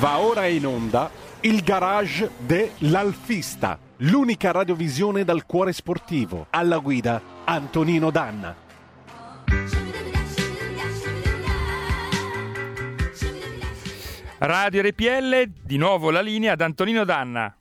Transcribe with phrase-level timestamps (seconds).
[0.00, 1.10] Va ora in onda
[1.42, 6.46] il garage dell'Alfista, l'unica radiovisione dal cuore sportivo.
[6.50, 8.56] Alla guida Antonino Danna.
[14.38, 17.56] Radio RPL, di nuovo la linea ad Antonino Danna.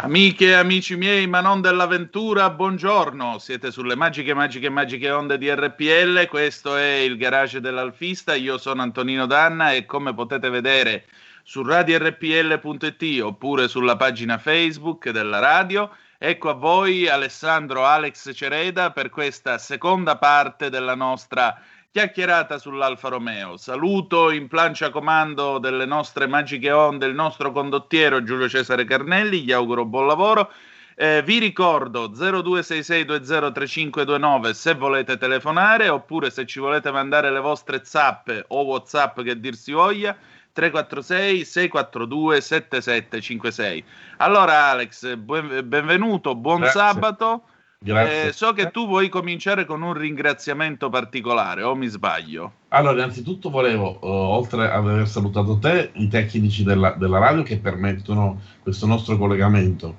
[0.00, 3.38] Amiche e amici miei, ma non dell'avventura, buongiorno.
[3.38, 6.28] Siete sulle magiche, magiche, magiche onde di RPL.
[6.28, 8.34] Questo è il garage dell'Alfista.
[8.34, 11.06] Io sono Antonino Danna e come potete vedere
[11.48, 19.08] su radiorpl.it oppure sulla pagina Facebook della radio, ecco a voi Alessandro Alex Cereda per
[19.08, 21.58] questa seconda parte della nostra
[21.90, 23.56] chiacchierata sull'Alfa Romeo.
[23.56, 29.52] Saluto in plancia comando delle nostre magiche onde il nostro condottiero Giulio Cesare Carnelli, gli
[29.52, 30.52] auguro buon lavoro.
[30.94, 38.44] Eh, vi ricordo 0266203529 se volete telefonare oppure se ci volete mandare le vostre zappe
[38.48, 40.14] o whatsapp che dir si voglia
[40.52, 43.84] 346 642 7756
[44.18, 46.80] allora Alex benvenuto buon Grazie.
[46.80, 47.42] sabato
[47.80, 48.28] Grazie.
[48.28, 52.52] eh, so che tu vuoi cominciare con un ringraziamento particolare, o mi sbaglio?
[52.68, 57.58] Allora, innanzitutto volevo, uh, oltre ad aver salutato te, i tecnici della, della radio che
[57.58, 59.98] permettono questo nostro collegamento,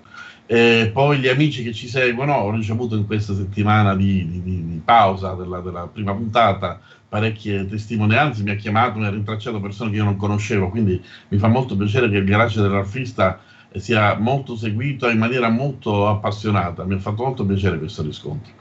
[0.52, 4.82] e poi gli amici che ci seguono, ho ricevuto in questa settimana di, di, di,
[4.84, 9.98] pausa della, della, prima puntata parecchie testimonianze, mi ha chiamato, mi ha rintracciato persone che
[9.98, 13.40] io non conoscevo, quindi mi fa molto piacere che il garage dell'artista
[13.76, 16.84] sia molto seguito in maniera molto appassionata.
[16.84, 18.52] Mi ha fatto molto piacere questo riscontro.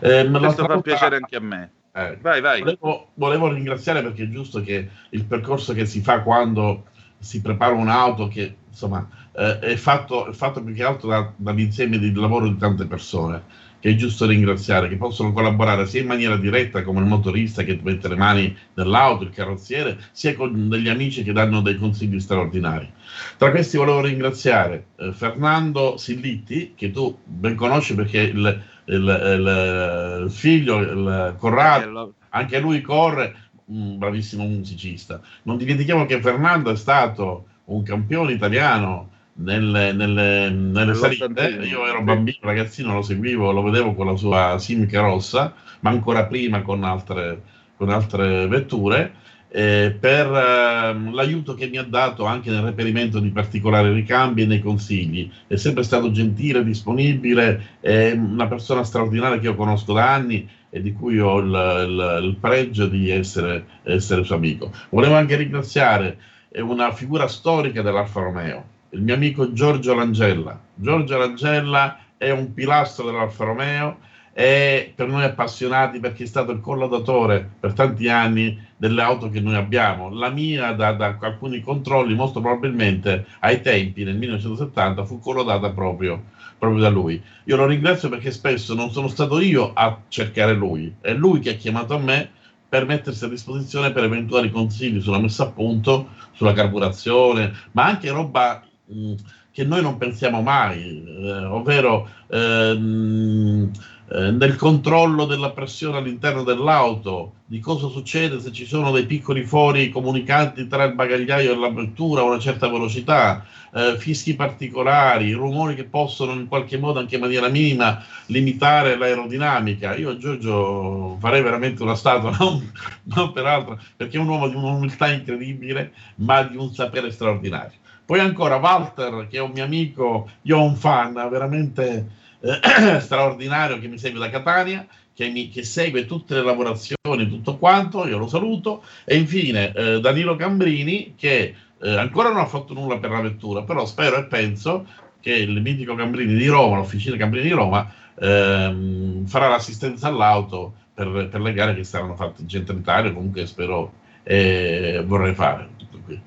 [0.00, 1.70] Eh, questo fa piacere anche a me.
[1.94, 2.60] Eh, vai, vai.
[2.60, 6.84] Volevo, volevo, ringraziare perché è giusto che il percorso che si fa quando
[7.18, 11.98] si prepara un'auto, che insomma eh, è, fatto, è, fatto, più che altro da, dall'insieme
[11.98, 16.36] di lavoro di tante persone che è giusto ringraziare, che possono collaborare sia in maniera
[16.36, 21.22] diretta come il motorista che mette le mani nell'auto, il carrozziere, sia con degli amici
[21.22, 22.90] che danno dei consigli straordinari.
[23.36, 30.22] Tra questi volevo ringraziare eh, Fernando Sillitti, che tu ben conosci perché il, il, il,
[30.24, 35.20] il figlio, il Corrado, anche lui corre, un bravissimo musicista.
[35.42, 41.48] Non dimentichiamo che Fernando è stato un campione italiano nelle, nelle, nelle salite.
[41.62, 46.26] Io ero bambino, ragazzino, lo seguivo, lo vedevo con la sua Simca rossa, ma ancora
[46.26, 47.42] prima con altre,
[47.76, 49.26] con altre vetture.
[49.50, 54.46] Eh, per eh, l'aiuto che mi ha dato anche nel reperimento di particolari ricambi e
[54.46, 55.30] nei consigli.
[55.46, 60.82] È sempre stato gentile, disponibile, è una persona straordinaria che io conosco da anni e
[60.82, 64.70] di cui ho il, il, il pregio di essere, essere suo amico.
[64.90, 66.18] Volevo anche ringraziare
[66.56, 70.60] una figura storica dell'Alfa Romeo, il mio amico Giorgio Langella.
[70.74, 73.98] Giorgio Langella è un pilastro dell'Alfa Romeo
[74.32, 79.40] e per noi appassionati perché è stato il collaudatore per tanti anni delle auto che
[79.40, 80.10] noi abbiamo.
[80.10, 86.22] La mia, da, da alcuni controlli, molto probabilmente ai tempi, nel 1970, fu collaudata proprio,
[86.56, 87.20] proprio da lui.
[87.44, 91.50] Io lo ringrazio perché spesso non sono stato io a cercare lui, è lui che
[91.50, 92.30] ha chiamato a me
[92.68, 98.10] per mettersi a disposizione per eventuali consigli sulla messa a punto, sulla carburazione, ma anche
[98.10, 99.14] roba mh,
[99.50, 103.70] che noi non pensiamo mai, eh, ovvero ehm,
[104.10, 109.44] eh, nel controllo della pressione all'interno dell'auto, di cosa succede se ci sono dei piccoli
[109.44, 115.32] fori comunicanti tra il bagagliaio e la vettura a una certa velocità, eh, fischi particolari,
[115.32, 119.94] rumori che possono in qualche modo anche in maniera minima limitare l'aerodinamica.
[119.96, 122.72] Io a Giorgio farei veramente una statua, non,
[123.14, 127.76] non peraltro, perché è un uomo di un'umiltà incredibile, ma di un sapere straordinario.
[128.06, 133.78] Poi ancora Walter, che è un mio amico, io ho un fan veramente eh, straordinario
[133.78, 138.18] che mi segue da Catania, che, mi, che, segue tutte le lavorazioni, tutto quanto, io
[138.18, 138.84] lo saluto.
[139.04, 143.62] E infine eh, Danilo Cambrini, che eh, ancora non ha fatto nulla per la vettura,
[143.62, 144.86] però spero e penso
[145.20, 151.28] che il mitico Cambrini di Roma, l'officina Cambrini di Roma, ehm, farà l'assistenza all'auto per,
[151.28, 155.68] per, le gare che saranno fatte in centro Italia, comunque spero e vorrei fare.
[155.76, 156.20] Tutto qui.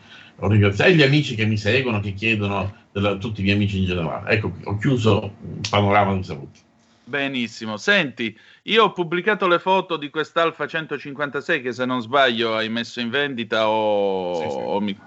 [0.43, 3.85] Ho ringraziato gli amici che mi seguono, che chiedono, della, tutti i miei amici in
[3.85, 4.31] generale.
[4.31, 6.59] Ecco, ho chiuso un panorama di saluti.
[7.03, 7.77] Benissimo.
[7.77, 12.99] Senti, io ho pubblicato le foto di quest'Alfa 156 che se non sbaglio hai messo
[12.99, 14.57] in vendita o, Sì, sì.
[14.57, 14.97] o mi...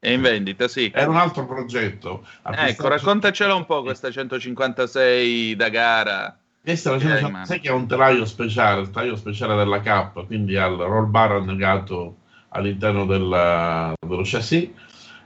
[0.00, 0.90] è in vendita, sì.
[0.92, 2.26] Era un altro progetto.
[2.42, 6.36] Ecco, raccontacela un po' questa 156 da gara.
[6.60, 10.26] Questa è la Direi, 156 che è un telaio speciale, il telaio speciale della K,
[10.26, 12.16] quindi al roll bar annegato
[12.52, 14.68] all'interno della- dello chassis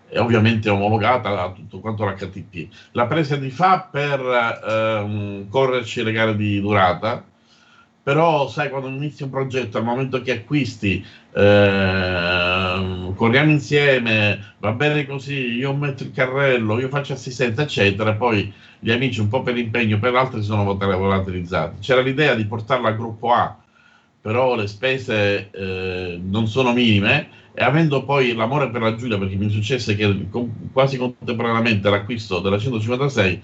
[0.09, 2.69] e ovviamente omologata a tutto quanto l'HTP.
[2.93, 4.21] La presa di fa per
[4.67, 7.25] ehm, correrci le gare di durata
[8.07, 15.05] però sai quando inizi un progetto al momento che acquisti eh, corriamo insieme va bene
[15.07, 19.57] così io metto il carrello io faccio assistenza eccetera poi gli amici un po' per
[19.57, 23.57] impegno per l'altro si sono volatilizzati c'era l'idea di portarla al gruppo A
[24.27, 29.37] però le spese eh, non sono minime e avendo poi l'amore per la Giulia perché
[29.37, 30.27] mi successe che
[30.73, 33.43] quasi contemporaneamente l'acquisto della 156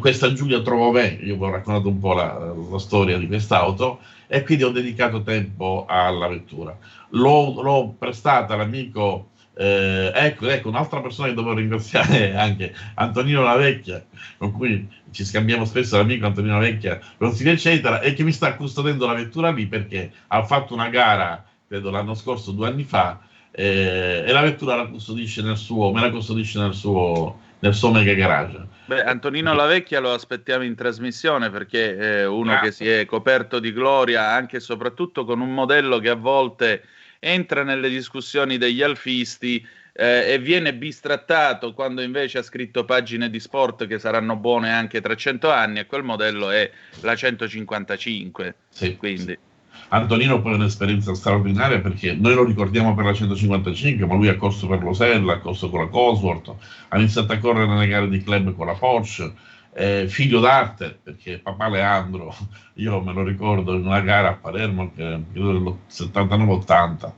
[0.00, 4.00] questa Giulia trovò me, io vi ho raccontato un po' la, la storia di quest'auto
[4.26, 6.76] e quindi ho dedicato tempo alla vettura.
[7.10, 13.42] L'ho, l'ho prestata all'amico, eh, ecco, ecco, un'altra persona che devo ringraziare è anche Antonino
[13.42, 14.04] La Vecchia,
[14.38, 18.54] con cui ci scambiamo spesso l'amico Antonino La Vecchia, consigli eccetera, e che mi sta
[18.54, 23.20] custodendo la vettura lì perché ha fatto una gara, credo l'anno scorso, due anni fa,
[23.50, 27.90] eh, e la vettura la custodisce nel suo, me la custodisce nel suo nel suo
[27.90, 28.66] mega garage.
[28.86, 32.68] Beh, Antonino La Vecchia lo aspettiamo in trasmissione perché è uno Grazie.
[32.68, 36.82] che si è coperto di gloria anche e soprattutto con un modello che a volte
[37.24, 43.38] entra nelle discussioni degli alfisti eh, e viene bistrattato quando invece ha scritto pagine di
[43.38, 46.68] sport che saranno buone anche tra cento anni e quel modello è
[47.02, 48.54] la 155.
[48.68, 49.38] Sì, quindi.
[49.38, 49.50] Sì.
[49.88, 54.36] Antonino poi è un'esperienza straordinaria perché noi lo ricordiamo per la 155, ma lui ha
[54.36, 56.54] corso per l'Osella, ha corso con la Cosworth,
[56.88, 59.32] ha iniziato a correre nelle gare di club con la Porsche,
[59.74, 62.34] eh, figlio d'arte perché papà Leandro,
[62.74, 67.12] io me lo ricordo in una gara a Palermo che credo del 79-80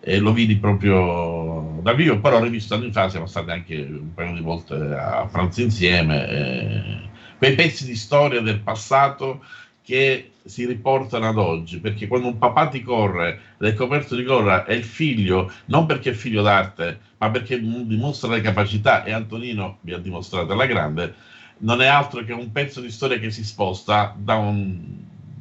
[0.00, 4.14] e lo vidi proprio da vivo, poi l'ho rivisto anni fa, siamo stati anche un
[4.14, 6.28] paio di volte a pranzo insieme.
[6.28, 9.44] Eh, quei pezzi di storia del passato
[9.82, 14.22] che si riportano ad oggi, perché quando un papà ti corre ed è coperto di
[14.22, 19.12] gloria è il figlio, non perché è figlio d'arte, ma perché dimostra le capacità, e
[19.12, 21.14] Antonino vi ha dimostrato alla grande,
[21.58, 24.78] non è altro che un pezzo di storia che si sposta da un,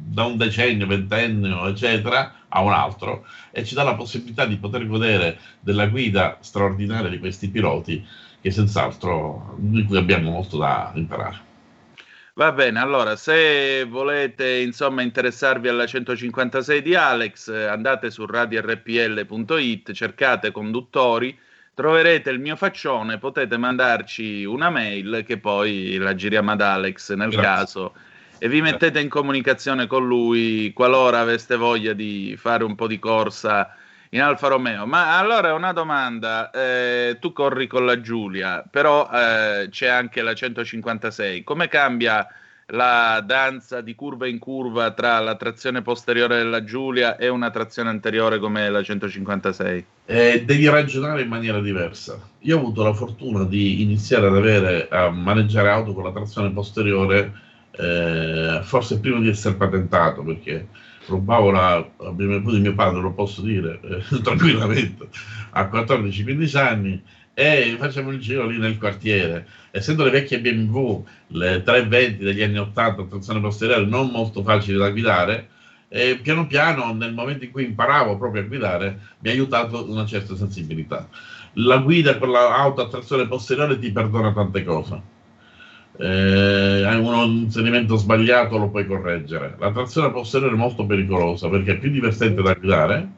[0.07, 4.87] da un decennio, ventennio, eccetera, a un altro, e ci dà la possibilità di poter
[4.87, 8.05] godere della guida straordinaria di questi piloti,
[8.39, 11.45] che senz'altro di cui abbiamo molto da imparare.
[12.37, 20.51] Va bene, allora se volete insomma interessarvi alla 156 di Alex, andate su radiorpl.it, cercate
[20.51, 21.35] conduttori,
[21.77, 27.29] troverete il mio faccione, potete mandarci una mail che poi la giriamo ad Alex nel
[27.29, 27.41] Grazie.
[27.43, 27.93] caso
[28.39, 32.97] e vi mettete in comunicazione con lui qualora aveste voglia di fare un po' di
[32.97, 33.75] corsa
[34.09, 34.87] in Alfa Romeo.
[34.87, 40.33] Ma allora una domanda, eh, tu corri con la Giulia, però eh, c'è anche la
[40.33, 42.27] 156, come cambia
[42.71, 47.89] la danza di curva in curva tra la trazione posteriore della Giulia e una trazione
[47.89, 49.85] anteriore come la 156?
[50.05, 52.19] Eh, devi ragionare in maniera diversa.
[52.39, 56.51] Io ho avuto la fortuna di iniziare ad avere a maneggiare auto con la trazione
[56.51, 57.31] posteriore
[57.71, 60.67] eh, forse prima di essere patentato perché
[61.07, 65.07] rubavo la BMW di mio padre, lo posso dire eh, tranquillamente,
[65.51, 67.01] a 14-15 anni
[67.39, 69.45] e facciamo il giro lì nel quartiere.
[69.69, 74.89] Essendo le vecchie BMW, le 320 degli anni 80, trazione posteriore, non molto facili da
[74.89, 75.49] guidare,
[75.87, 80.05] e piano piano, nel momento in cui imparavo proprio a guidare, mi ha aiutato una
[80.07, 81.07] certa sensibilità.
[81.53, 85.15] La guida con l'auto a trazione posteriore ti perdona tante cose
[85.99, 89.55] eh, un inserimento sbagliato lo puoi correggere.
[89.59, 93.09] La trazione posteriore è molto pericolosa perché è più divertente da guidare,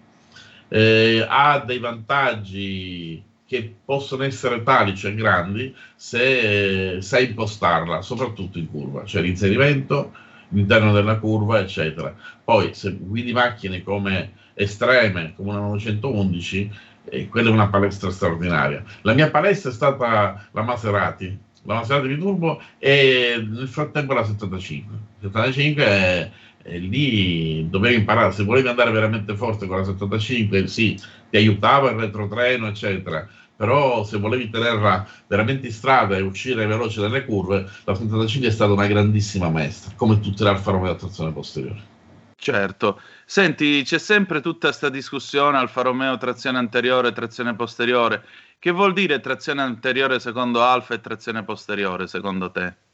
[0.70, 8.70] eh, ha dei vantaggi che possono essere tali, cioè grandi, se sai impostarla, soprattutto in
[8.70, 10.14] curva, cioè l'inserimento,
[10.52, 12.14] all'interno della curva, eccetera.
[12.44, 16.72] Poi se guidi macchine come estreme, come una 911,
[17.06, 18.84] eh, quella è una palestra straordinaria.
[19.02, 24.26] La mia palestra è stata la Maserati, la Maserati di Turbo e nel frattempo la
[24.26, 24.94] 75.
[25.22, 30.68] La 75 è, è lì dovevi imparare, se volevi andare veramente forte con la 75,
[30.68, 31.00] sì,
[31.30, 33.28] ti aiutava il retrotreno, eccetera.
[33.56, 38.52] Però se volevi tenerla veramente in strada e uscire veloce dalle curve, la 75 è
[38.52, 41.98] stata una grandissima maestra, come tutte le Alfa Romeo a trazione posteriore.
[42.38, 43.02] Certo.
[43.26, 48.24] Senti, c'è sempre tutta questa discussione Alfa Romeo trazione anteriore, trazione posteriore.
[48.58, 52.89] Che vuol dire trazione anteriore secondo Alfa e trazione posteriore secondo te?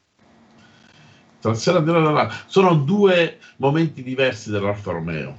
[1.46, 5.36] Trazione anteriore sono due momenti diversi dell'Alfa Romeo.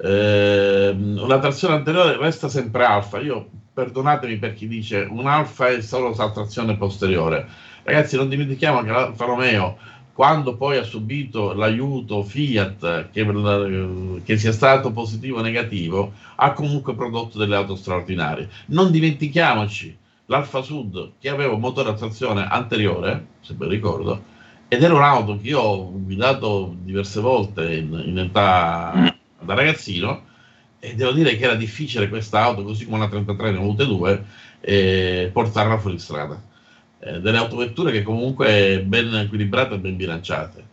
[0.00, 3.18] Eh, una trazione anteriore resta sempre Alfa.
[3.18, 7.48] Io perdonatemi per chi dice un Alfa è solo la trazione posteriore.
[7.82, 9.76] Ragazzi, non dimentichiamo che l'Alfa Romeo
[10.12, 13.26] quando poi ha subito l'aiuto Fiat, che,
[14.22, 18.48] che, sia stato positivo o negativo, ha comunque prodotto delle auto straordinarie.
[18.66, 24.32] Non dimentichiamoci l'Alfa Sud, che aveva un motore a trazione anteriore, se ben ricordo,
[24.74, 30.24] ed era un'auto che io ho guidato diverse volte in, in età da ragazzino
[30.80, 33.86] e devo dire che era difficile questa auto, così come la 33 ne ho avute
[33.86, 34.24] due,
[34.60, 36.42] eh, portarla fuori strada.
[36.98, 40.64] Eh, delle autovetture che comunque ben equilibrate e ben bilanciate.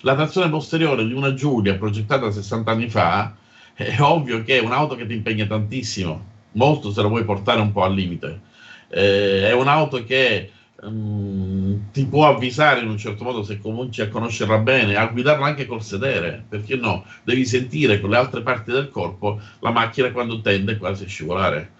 [0.00, 3.34] La trazione posteriore di una Giulia progettata 60 anni fa
[3.72, 7.70] è ovvio che è un'auto che ti impegna tantissimo, molto se la vuoi portare un
[7.70, 8.40] po' al limite.
[8.88, 10.50] Eh, è un'auto che
[10.84, 15.46] um, ti può avvisare in un certo modo se cominci a conoscerla bene, a guidarla
[15.46, 17.04] anche col sedere, perché no?
[17.22, 21.72] Devi sentire con le altre parti del corpo la macchina quando tende quasi a scivolare.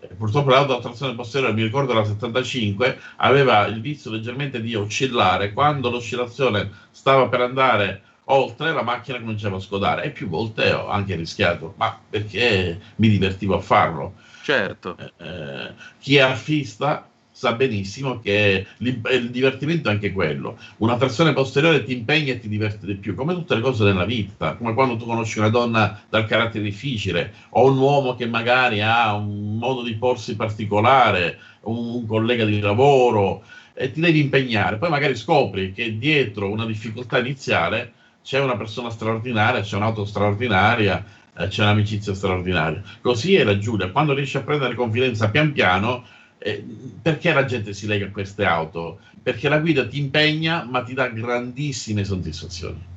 [0.00, 4.74] Eh, purtroppo l'auto a trazione posteriore, mi ricordo la 75, aveva il vizio leggermente di
[4.74, 5.52] oscillare.
[5.52, 10.88] Quando l'oscillazione stava per andare oltre, la macchina cominciava a scodare e più volte ho
[10.88, 14.14] anche rischiato, ma perché mi divertivo a farlo.
[14.42, 14.96] Certo.
[14.98, 17.06] Eh, eh chi è artista
[17.42, 20.58] sa benissimo che il divertimento è anche quello.
[20.76, 24.04] Una trazione posteriore ti impegna e ti diverte di più, come tutte le cose nella
[24.04, 28.80] vita, come quando tu conosci una donna dal carattere difficile o un uomo che magari
[28.80, 33.42] ha un modo di porsi particolare, un collega di lavoro
[33.74, 34.76] e ti devi impegnare.
[34.76, 41.04] Poi magari scopri che dietro una difficoltà iniziale c'è una persona straordinaria, c'è un'auto straordinaria,
[41.36, 42.80] eh, c'è un'amicizia straordinaria.
[43.00, 46.04] Così era Giulia, quando riesce a prendere confidenza pian piano
[46.42, 46.64] eh,
[47.00, 49.00] perché la gente si lega a queste auto?
[49.22, 52.90] Perché la guida ti impegna, ma ti dà grandissime soddisfazioni.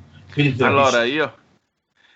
[0.58, 1.32] allora, io,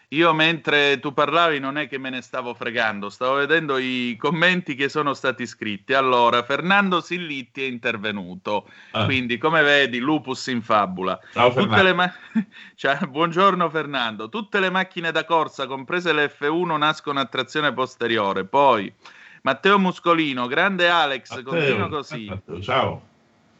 [0.08, 4.74] io mentre tu parlavi non è che me ne stavo fregando, stavo vedendo i commenti
[4.74, 5.94] che sono stati scritti.
[5.94, 9.04] Allora, Fernando Sillitti è intervenuto, ah.
[9.04, 11.16] quindi come vedi, lupus in fabula.
[11.32, 11.94] Ciao Fernando.
[11.94, 12.12] Ma-
[12.74, 18.44] cioè, buongiorno Fernando, tutte le macchine da corsa, comprese le F1, nascono a trazione posteriore,
[18.44, 18.92] poi
[19.42, 22.26] Matteo Muscolino, grande Alex, Matteo, continua così.
[22.26, 23.08] Matteo, ciao.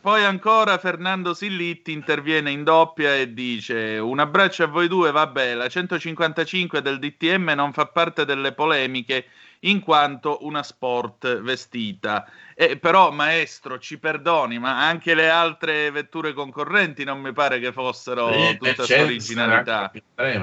[0.00, 5.52] Poi ancora Fernando Sillitti interviene in doppia e dice un abbraccio a voi due, vabbè,
[5.54, 9.26] la 155 del DTM non fa parte delle polemiche
[9.60, 12.26] in quanto una sport vestita.
[12.54, 17.70] Eh, però maestro, ci perdoni, ma anche le altre vetture concorrenti non mi pare che
[17.70, 19.92] fossero sì, tutta originalità.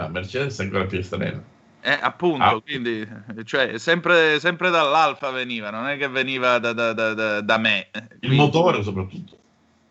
[0.08, 1.41] Mercedes è ancora più estrema.
[1.79, 2.62] Eh, appunto, ah.
[2.62, 3.07] quindi
[3.46, 7.89] cioè, sempre, sempre, dall'alfa veniva, non è che veniva da, da, da, da me.
[8.22, 9.38] Il motore soprattutto.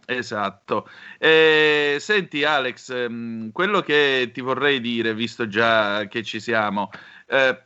[0.05, 0.89] Esatto.
[1.19, 6.91] Eh, senti Alex, mm, quello che ti vorrei dire, visto già che ci siamo,
[7.27, 7.61] eh,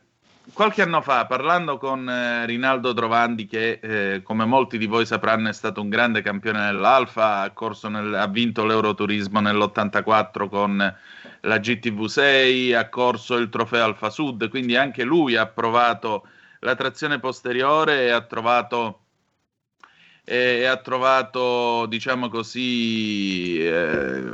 [0.53, 5.49] qualche anno fa, parlando con eh, Rinaldo Trovandi, che eh, come molti di voi sapranno
[5.49, 7.53] è stato un grande campione nell'Alfa, ha,
[7.89, 10.95] nel, ha vinto l'Euroturismo nell'84 con
[11.41, 16.27] la GTV6, ha corso il trofeo Alfa Sud, quindi anche lui ha provato
[16.59, 19.05] la trazione posteriore e ha trovato,
[20.23, 24.31] e ha trovato diciamo così, eh,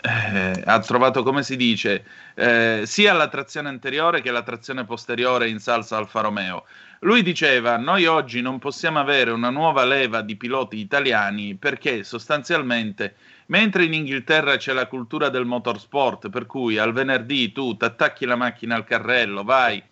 [0.00, 5.48] eh, ha trovato, come si dice, eh, sia la trazione anteriore che la trazione posteriore
[5.48, 6.64] in salsa Alfa Romeo.
[7.00, 13.14] Lui diceva: Noi oggi non possiamo avere una nuova leva di piloti italiani perché sostanzialmente
[13.48, 18.26] Mentre in Inghilterra c'è la cultura del motorsport, per cui al venerdì tu ti attacchi
[18.26, 19.82] la macchina al carrello, vai,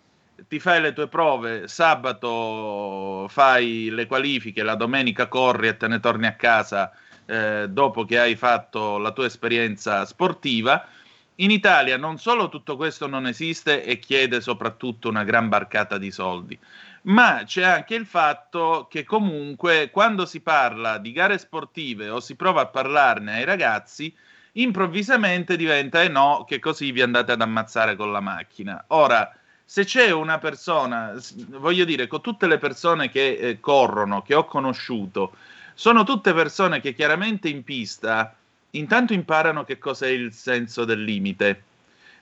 [0.47, 5.99] ti fai le tue prove, sabato fai le qualifiche, la domenica corri e te ne
[5.99, 6.91] torni a casa
[7.27, 10.87] eh, dopo che hai fatto la tua esperienza sportiva.
[11.35, 16.09] In Italia non solo tutto questo non esiste e chiede soprattutto una gran barcata di
[16.09, 16.57] soldi,
[17.03, 22.35] ma c'è anche il fatto che comunque quando si parla di gare sportive o si
[22.35, 24.11] prova a parlarne ai ragazzi,
[24.53, 28.85] improvvisamente diventa eh no, che così vi andate ad ammazzare con la macchina.
[28.87, 29.31] Ora,
[29.63, 31.13] se c'è una persona,
[31.59, 35.33] voglio dire, con tutte le persone che eh, corrono, che ho conosciuto,
[35.77, 38.35] sono tutte persone che chiaramente in pista
[38.71, 41.65] intanto imparano che cosa è il senso del limite.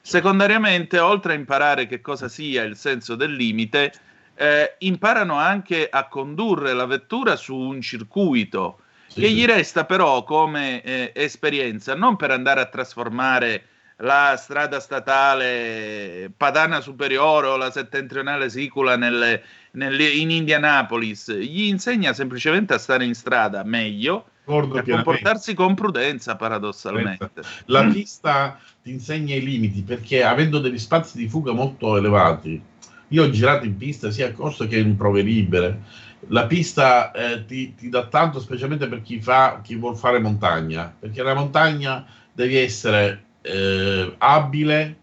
[0.02, 3.94] Secondariamente, oltre a imparare che cosa sia il senso del limite,
[4.36, 9.36] eh, imparano anche a condurre la vettura su un circuito sì, che sì.
[9.36, 13.68] gli resta però come eh, esperienza, non per andare a trasformare
[14.00, 19.42] la strada statale Padana Superiore o la settentrionale Sicula nelle,
[19.75, 25.75] nelle, in Indianapolis, gli insegna semplicemente a stare in strada meglio e a comportarsi con
[25.75, 27.32] prudenza paradossalmente.
[27.65, 32.62] La pista ti insegna i limiti perché avendo degli spazi di fuga molto elevati,
[33.10, 35.82] io ho girato in pista sia a corso che in prove libere.
[36.29, 40.94] La pista eh, ti, ti, dà tanto, specialmente per chi, fa, chi vuol fare montagna,
[40.98, 44.98] perché la montagna devi essere eh, abile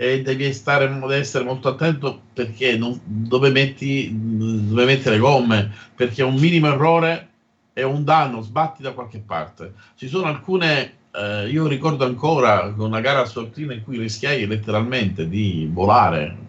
[0.00, 6.22] e devi, stare, essere molto attento perché non, dove, metti, dove metti le gomme, perché
[6.22, 7.28] un minimo errore
[7.72, 9.74] è un danno, sbatti da qualche parte.
[9.96, 15.28] Ci sono alcune eh, io ricordo ancora una gara a Sortina in cui rischiai letteralmente
[15.28, 16.46] di volare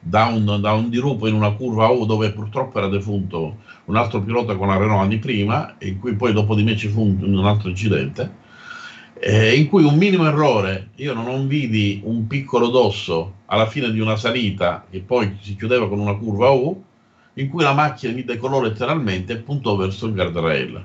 [0.00, 4.20] da un, da un dirupo in una curva U dove purtroppo era defunto un altro
[4.20, 7.22] pilota con la Renault anni prima, in cui poi dopo di me ci fu un,
[7.22, 8.42] un altro incidente,
[9.18, 14.00] eh, in cui un minimo errore, io non, vidi un piccolo dosso alla fine di
[14.00, 16.82] una salita che poi si chiudeva con una curva U,
[17.34, 20.84] in cui la macchina mi decolò letteralmente e puntò verso il guardrail.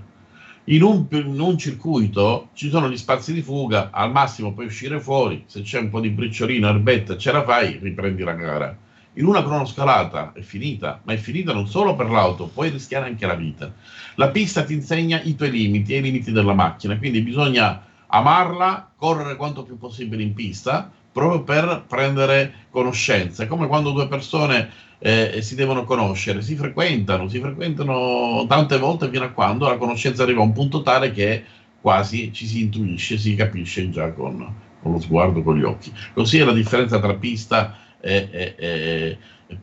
[0.65, 4.99] In un, in un, circuito ci sono gli spazi di fuga, al massimo puoi uscire
[4.99, 8.77] fuori, se c'è un po' di briciolino, erbetta, ce la fai, riprendi la gara
[9.13, 13.25] in una cronoscalata è finita, ma è finita non solo per l'auto, puoi rischiare anche
[13.25, 13.73] la vita.
[14.15, 18.91] La pista ti insegna i tuoi limiti e i limiti della macchina, quindi bisogna amarla,
[18.95, 23.43] correre quanto più possibile in pista, proprio per prendere conoscenza.
[23.43, 29.09] È come quando due persone eh, si devono conoscere, si frequentano, si frequentano tante volte
[29.09, 31.43] fino a quando la conoscenza arriva a un punto tale che
[31.81, 35.91] quasi ci si intuisce, si capisce già con, con lo sguardo, con gli occhi.
[36.13, 39.57] Così è la differenza tra pista e, e, e, e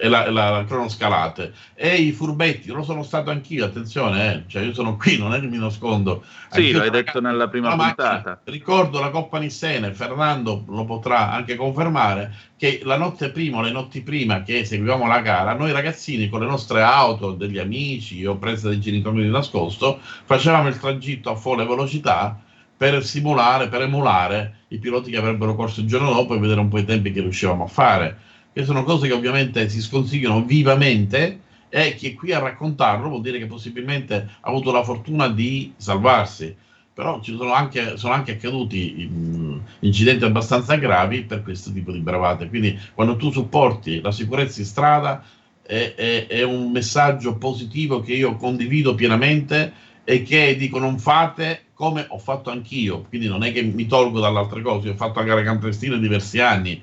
[0.00, 4.42] la, la, la cronoscalate e i furbetti lo sono stato anch'io attenzione eh.
[4.46, 8.12] cioè io sono qui non è che mi nascondo sì l'hai detto nella prima puntata
[8.12, 8.40] macchina.
[8.44, 13.72] ricordo la Coppa Nissene Fernando lo potrà anche confermare che la notte prima o le
[13.72, 18.36] notti prima che seguivamo la gara noi ragazzini con le nostre auto degli amici o
[18.36, 22.40] prese dai genitori di nascosto facevamo il tragitto a folle velocità
[22.78, 26.68] per simulare, per emulare i piloti che avrebbero corso il giorno dopo e vedere un
[26.68, 28.18] po' i tempi che riuscivamo a fare.
[28.58, 33.20] Che sono cose che ovviamente si sconsigliano vivamente e chi è qui a raccontarlo vuol
[33.20, 36.56] dire che possibilmente ha avuto la fortuna di salvarsi.
[36.92, 42.00] Però ci sono anche, sono anche accaduti mh, incidenti abbastanza gravi per questo tipo di
[42.00, 42.48] bravate.
[42.48, 45.22] Quindi quando tu supporti la sicurezza in strada
[45.62, 49.72] è, è, è un messaggio positivo che io condivido pienamente
[50.02, 54.18] e che dico non fate come ho fatto anch'io, quindi non è che mi tolgo
[54.18, 56.82] dalle altre cose, io ho fatto la gara clandestina diversi anni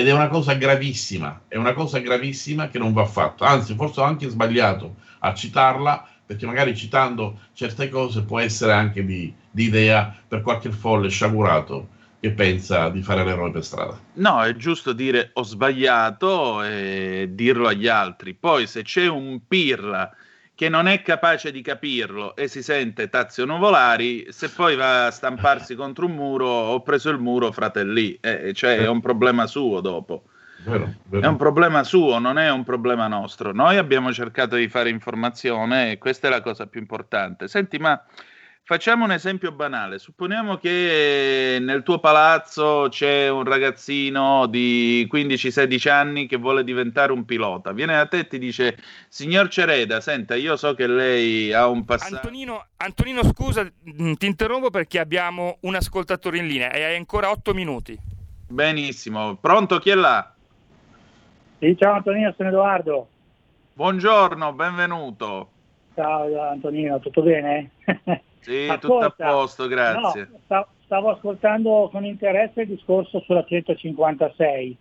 [0.00, 4.00] ed è una cosa gravissima, è una cosa gravissima che non va fatta, anzi forse
[4.00, 9.64] ho anche sbagliato a citarla perché magari citando certe cose può essere anche di, di
[9.64, 13.98] idea per qualche folle sciagurato che pensa di fare l'eroe per strada.
[14.14, 18.32] No, è giusto dire ho sbagliato e dirlo agli altri.
[18.32, 20.10] Poi se c'è un pirla
[20.60, 25.10] che non è capace di capirlo e si sente Tazio Nuvolari, se poi va a
[25.10, 29.80] stamparsi contro un muro, ho preso il muro, fratelli, eh, cioè è un problema suo
[29.80, 30.24] dopo.
[30.66, 31.24] Vero, vero.
[31.24, 33.54] È un problema suo, non è un problema nostro.
[33.54, 37.48] Noi abbiamo cercato di fare informazione e questa è la cosa più importante.
[37.48, 37.98] Senti, ma
[38.70, 39.98] Facciamo un esempio banale.
[39.98, 47.24] Supponiamo che nel tuo palazzo c'è un ragazzino di 15-16 anni che vuole diventare un
[47.24, 47.72] pilota.
[47.72, 48.76] Viene da te e ti dice:
[49.08, 52.14] Signor Cereda, senta, io so che lei ha un passato.
[52.14, 57.28] Antonino, Antonino, scusa, mm, ti interrompo perché abbiamo un ascoltatore in linea e hai ancora
[57.28, 57.98] 8 minuti.
[58.46, 59.34] Benissimo.
[59.34, 59.80] Pronto?
[59.80, 60.32] Chi è là?
[61.58, 63.08] Sì, ciao Antonino, sono Edoardo.
[63.72, 65.50] Buongiorno, benvenuto.
[65.96, 67.72] Ciao Antonino, tutto bene?
[68.40, 70.28] Sì, Ascolta, tutto a posto, grazie.
[70.48, 74.76] No, stavo ascoltando con interesse il discorso sulla 156.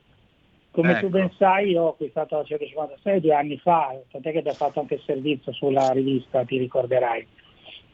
[0.71, 0.99] Come ecco.
[1.01, 4.79] tu ben sai, io ho acquistato la 156 due anni fa, tant'è che abbiamo fatto
[4.79, 7.27] anche il servizio sulla rivista, ti ricorderai.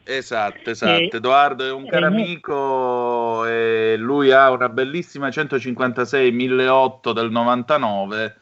[0.04, 1.00] Esatto, esatto.
[1.00, 8.36] E, Edoardo è un caro amico e lui ha una bellissima 156 1008 del 99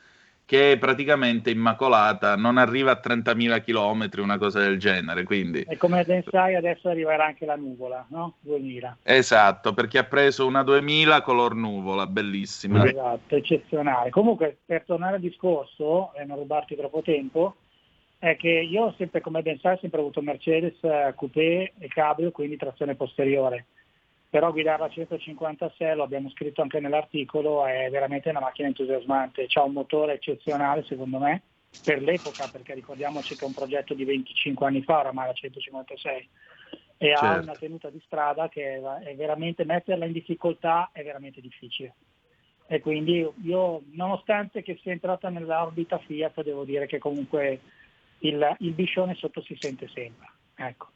[0.47, 5.25] che è praticamente immacolata, non arriva a 30.000 km, una cosa del genere.
[5.25, 5.61] Quindi...
[5.61, 8.35] E come ben sai adesso arriverà anche la nuvola, no?
[8.41, 8.99] 2000.
[9.03, 12.85] Esatto, perché ha preso una 2000 color nuvola, bellissima.
[12.85, 14.11] Esatto, eccezionale.
[14.11, 17.57] Comunque, per tornare al discorso, e non rubarti troppo tempo,
[18.19, 22.31] è che io ho sempre, come ben sai, sempre avuto Mercedes eh, Coupé e Cabrio,
[22.31, 23.67] quindi trazione posteriore
[24.35, 29.63] però guidarla a 156, lo abbiamo scritto anche nell'articolo, è veramente una macchina entusiasmante, ha
[29.63, 31.43] un motore eccezionale secondo me,
[31.85, 36.29] per l'epoca, perché ricordiamoci che è un progetto di 25 anni fa oramai la 156
[36.97, 37.25] e certo.
[37.25, 41.95] ha una tenuta di strada che è veramente, metterla in difficoltà è veramente difficile.
[42.67, 47.61] E quindi io, nonostante che sia entrata nell'orbita Fiat, devo dire che comunque
[48.19, 50.27] il, il biscione sotto si sente sempre.
[50.57, 50.89] Ecco.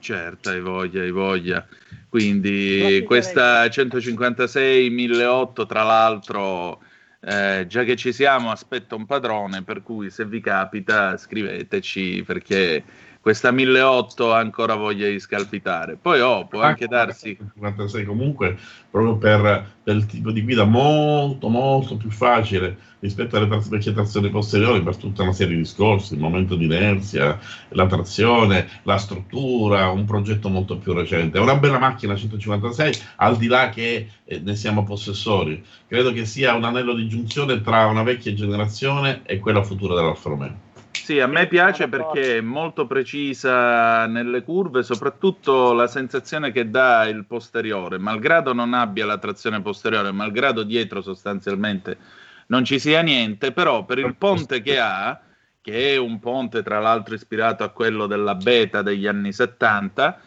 [0.00, 1.66] Certo, hai voglia, hai voglia.
[2.08, 6.82] Quindi questa 156 1008 tra l'altro
[7.20, 12.82] eh, già che ci siamo aspetta un padrone per cui se vi capita scriveteci perché
[13.20, 15.96] questa 1008 ha ancora voglia di scalpitare.
[16.00, 17.36] Poi oh, può anche darsi...
[17.36, 18.56] 56 comunque,
[18.90, 24.30] proprio per, per, il tipo di guida molto molto più facile rispetto alle vecchie trazioni
[24.30, 27.38] posteriori per tutta una serie di discorsi, il momento di inerzia,
[27.70, 31.38] la trazione, la struttura, un progetto molto più recente.
[31.38, 35.62] È una bella macchina 156, al di là che eh, ne siamo possessori.
[35.86, 40.28] Credo che sia un anello di giunzione tra una vecchia generazione e quella futura dell'Alfa
[40.28, 40.68] Romeo.
[41.02, 47.04] Sì, a me piace perché è molto precisa nelle curve, soprattutto la sensazione che dà
[47.06, 51.98] il posteriore, malgrado non abbia la trazione posteriore, malgrado dietro sostanzialmente
[52.46, 55.20] non ci sia niente, però per il ponte che ha,
[55.60, 60.20] che è un ponte tra l'altro ispirato a quello della beta degli anni 70,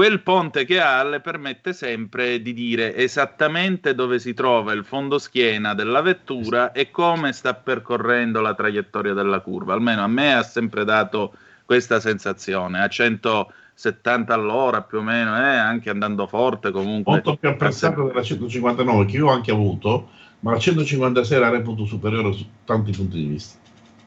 [0.00, 5.74] quel ponte che ha le permette sempre di dire esattamente dove si trova il fondoschiena
[5.74, 9.74] della vettura e come sta percorrendo la traiettoria della curva.
[9.74, 11.34] Almeno a me ha sempre dato
[11.66, 12.80] questa sensazione.
[12.80, 17.12] A 170 all'ora più o meno, eh, anche andando forte comunque.
[17.12, 20.08] Molto più apprezzato della 159 che io ho anche avuto,
[20.38, 23.58] ma la 156 la reputo superiore su tanti punti di vista.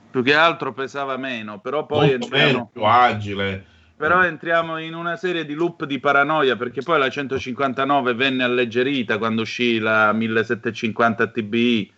[0.10, 3.65] Più che altro pesava meno, però poi Molto meno, più agile
[4.03, 9.17] però entriamo in una serie di loop di paranoia perché poi la 159 venne alleggerita
[9.17, 11.93] quando uscì la 1750 TBI.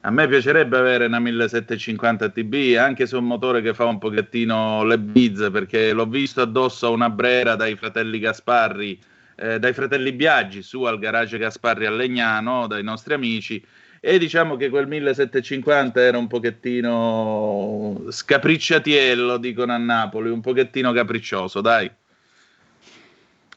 [0.00, 4.84] A me piacerebbe avere una 1750 TBI anche su un motore che fa un pochettino
[4.84, 8.98] le bizze perché l'ho visto addosso a una Brera dai fratelli Gasparri,
[9.36, 13.62] eh, dai fratelli Biaggi su al garage Gasparri a Legnano, dai nostri amici
[14.00, 21.60] e diciamo che quel 1750 era un pochettino scapricciatiello, dicono a Napoli, un pochettino capriccioso,
[21.60, 21.90] dai.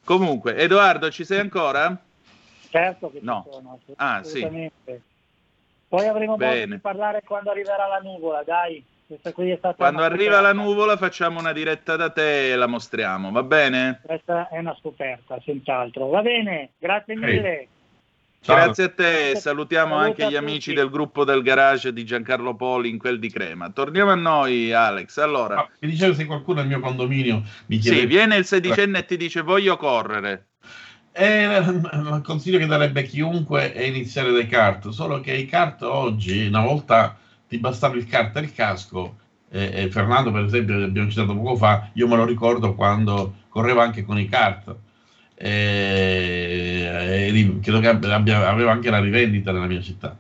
[0.03, 1.97] Comunque, Edoardo, ci sei ancora?
[2.69, 3.43] Certo che no.
[3.45, 4.69] ci sono, ah, sì.
[5.87, 8.83] Poi avremo modo di parlare quando arriverà la nuvola, dai.
[9.75, 13.99] Quando arriva la nuvola facciamo una diretta da te e la mostriamo, va bene?
[14.01, 16.07] Questa è una scoperta, senz'altro.
[16.07, 17.59] Va bene, grazie mille.
[17.59, 17.72] Sì.
[18.43, 18.57] Ciao.
[18.57, 22.97] Grazie a te, salutiamo anche gli amici del gruppo del garage di Giancarlo Poli in
[22.97, 23.69] quel di Crema.
[23.69, 25.17] Torniamo a noi, Alex.
[25.19, 28.01] Allora, ah, mi dicevo se qualcuno al mio condominio mi chiede.
[28.01, 30.47] Sì, viene il sedicenne e ti dice voglio correre.
[31.13, 36.45] Eh, il consiglio che darebbe chiunque è iniziare dai kart, solo che i kart oggi,
[36.47, 39.19] una volta ti bastava il kart e il casco,
[39.51, 43.35] eh, eh, Fernando per esempio, che abbiamo citato poco fa, io me lo ricordo quando
[43.47, 44.75] correva anche con i kart
[45.45, 50.17] e, e credo che abbia, aveva anche la rivendita nella mia città.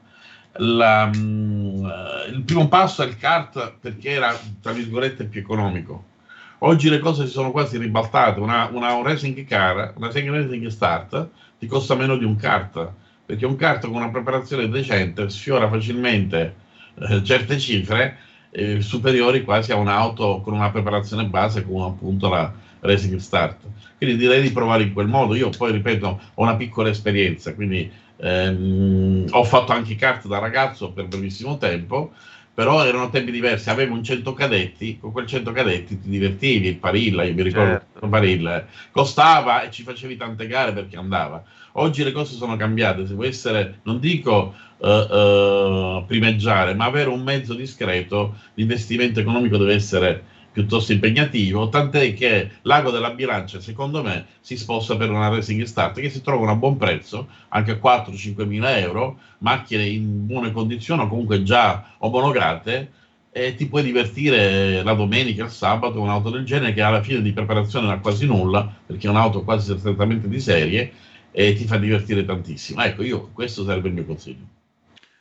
[0.57, 1.85] La, mm,
[2.33, 6.11] il primo passo è il kart perché era tra virgolette più economico.
[6.59, 8.39] Oggi le cose si sono quasi ribaltate.
[8.39, 12.91] Una, una un racing car, una racing start, ti costa meno di un kart
[13.25, 16.55] perché un kart con una preparazione decente sfiora facilmente
[16.95, 18.17] eh, certe cifre
[18.51, 23.61] eh, superiori quasi a un'auto con una preparazione base come appunto la racing start.
[23.97, 25.35] Quindi direi di provare in quel modo.
[25.35, 30.91] Io poi, ripeto, ho una piccola esperienza, quindi ehm, ho fatto anche carte da ragazzo
[30.91, 32.11] per brevissimo tempo,
[32.53, 33.69] però erano tempi diversi.
[33.69, 37.71] Avevo un 100 cadetti, con quel 100 cadetti ti divertivi, il Parilla, io mi ricordo
[37.71, 38.07] certo.
[38.07, 38.65] Parilla, eh.
[38.91, 41.43] costava e ci facevi tante gare perché andava.
[41.75, 47.09] Oggi le cose sono cambiate, se vuoi essere, non dico uh, uh, primeggiare, ma avere
[47.09, 54.03] un mezzo discreto, l'investimento economico deve essere piuttosto impegnativo, tant'è che l'ago della bilancia, secondo
[54.03, 57.79] me, si sposta per una racing start che si trovano a buon prezzo, anche a
[57.81, 62.91] 4-5 mila euro, macchine in buone condizioni o comunque già omologate,
[63.35, 67.23] e ti puoi divertire la domenica, il sabato, con un'auto del genere che alla fine
[67.23, 70.91] di preparazione non ha quasi nulla, perché è un'auto quasi strettamente di serie,
[71.31, 72.83] e ti fa divertire tantissimo.
[72.83, 74.45] Ecco, io questo sarebbe il mio consiglio.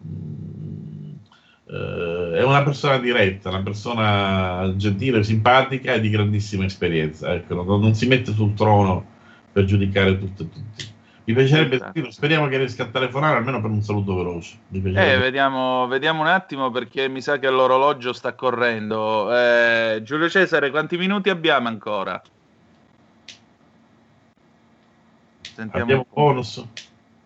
[0.04, 1.14] Mm,
[1.70, 7.32] eh, è una persona diretta, una persona gentile, simpatica e di grandissima esperienza.
[7.32, 9.16] Ecco, non, non si mette sul trono
[9.52, 10.96] per giudicare tutto e tutti.
[11.28, 12.11] Mi piacerebbe esatto.
[12.11, 14.56] speriamo che riesca a telefonare almeno per un saluto veloce.
[14.72, 19.30] Eh, vediamo, vediamo, un attimo perché mi sa che l'orologio sta correndo.
[19.37, 22.22] Eh, Giulio Cesare, quanti minuti abbiamo ancora?
[25.42, 26.64] Sentiamo abbiamo bonus.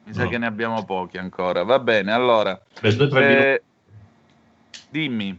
[0.05, 0.29] Mi sa no.
[0.31, 1.63] che ne abbiamo pochi ancora.
[1.63, 2.61] Va bene, allora.
[2.81, 3.63] Per due, tre eh,
[4.89, 5.39] dimmi.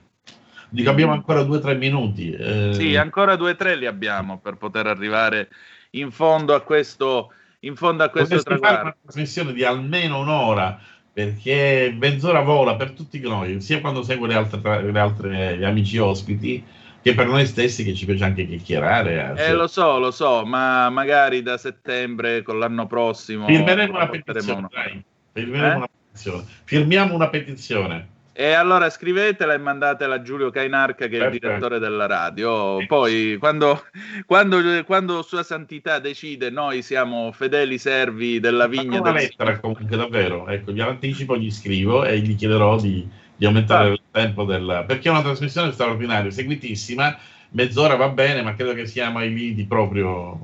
[0.73, 2.31] Dico, abbiamo ancora due o tre minuti.
[2.31, 2.71] Eh...
[2.73, 5.49] Sì, ancora due o tre li abbiamo per poter arrivare
[5.91, 8.75] in fondo a questo in fondo a questo Potresti traguardo.
[8.75, 10.79] fare una trasmissione di almeno un'ora
[11.13, 15.99] perché mezz'ora vola per tutti noi, sia quando seguo le altre, le altre gli amici
[15.99, 16.65] ospiti,
[17.03, 19.35] che per noi stessi che ci piace anche chiacchierare.
[19.37, 23.45] Eh, lo so, lo so, ma magari da settembre con l'anno prossimo...
[23.45, 25.03] Firmeremo una petizione, dai.
[25.33, 25.75] Firmeremo eh?
[25.75, 26.45] una petizione.
[26.63, 28.07] Firmiamo una petizione.
[28.35, 31.35] E allora scrivetela e mandatela a Giulio Cainarca che è Perfetto.
[31.35, 32.83] il direttore della radio.
[32.87, 33.83] Poi quando,
[34.25, 38.99] quando, quando, Sua Santità decide, noi siamo fedeli servi della vigna.
[38.99, 43.89] Una lettera comunque davvero, ecco, gli anticipo, gli scrivo e gli chiederò di, di aumentare
[43.89, 43.91] ah.
[43.91, 44.83] il tempo del...
[44.87, 47.15] perché è una trasmissione straordinaria, seguitissima,
[47.51, 50.39] mezz'ora va bene, ma credo che siamo ai limiti proprio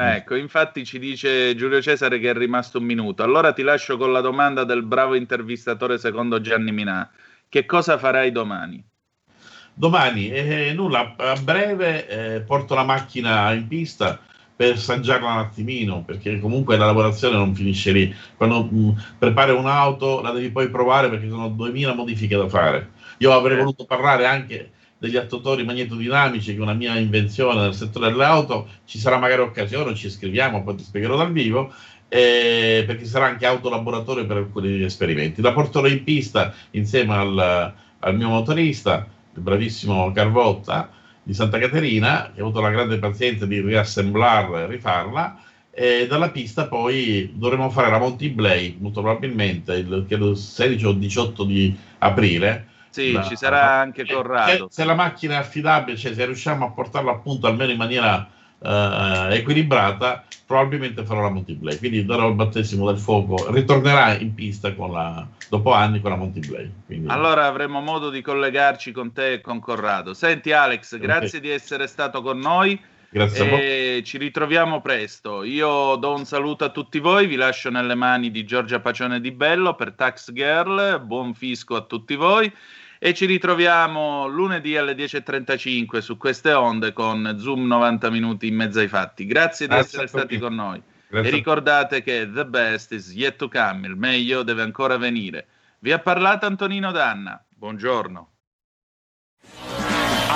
[0.00, 3.24] Ecco, infatti ci dice Giulio Cesare che è rimasto un minuto.
[3.24, 7.10] Allora ti lascio con la domanda del bravo intervistatore secondo Gianni Minà.
[7.48, 8.84] Che cosa farai domani?
[9.74, 14.20] Domani, eh, nulla, a breve eh, porto la macchina in pista
[14.54, 18.14] per assaggiarla un attimino, perché comunque la lavorazione non finisce lì.
[18.36, 22.90] Quando mh, mm, prepari un'auto la devi poi provare perché sono 2000 modifiche da fare.
[23.18, 23.60] Io avrei eh.
[23.60, 28.68] voluto parlare anche degli attuatori magnetodinamici, che è una mia invenzione nel settore delle auto,
[28.84, 31.72] ci sarà magari occasione, ci scriviamo, poi ti spiegherò dal vivo,
[32.08, 35.40] eh, perché sarà anche autolaboratorio per alcuni esperimenti.
[35.40, 40.90] La porterò in pista insieme al, al mio motorista, il bravissimo Carvotta
[41.22, 46.30] di Santa Caterina, che ha avuto la grande pazienza di riassemblarla e rifarla, e dalla
[46.30, 51.76] pista poi dovremo fare la Monty Blay, molto probabilmente il, il 16 o 18 di
[51.98, 54.68] aprile, sì, la, ci sarà anche Corrado.
[54.68, 57.76] Se, se, la macchina è affidabile, cioè se riusciamo a portarla a punto almeno in
[57.78, 61.78] maniera uh, equilibrata, probabilmente farò la multiplay.
[61.78, 66.70] Quindi darò il battesimo del fuoco, ritornerà in pista la, dopo anni con la multiplay.
[66.86, 67.08] Quindi...
[67.08, 70.14] Allora avremo modo di collegarci con te e con Corrado.
[70.14, 72.80] Senti Alex, grazie di essere stato con noi.
[73.10, 74.04] Grazie a voi.
[74.04, 75.42] Ci ritroviamo presto.
[75.42, 79.30] Io do un saluto a tutti voi, vi lascio nelle mani di Giorgia Pacione di
[79.30, 81.00] Bello per Tax Girl.
[81.00, 82.52] Buon fisco a tutti voi
[82.98, 88.80] e ci ritroviamo lunedì alle 10.35 su queste onde con Zoom 90 minuti in mezzo
[88.80, 89.24] ai fatti.
[89.24, 90.82] Grazie di Grazie essere stati con noi.
[91.08, 91.30] Grazie.
[91.30, 95.46] E ricordate che the best is yet to come, il meglio deve ancora venire.
[95.78, 97.42] Vi ha parlato Antonino Danna.
[97.48, 98.32] Buongiorno.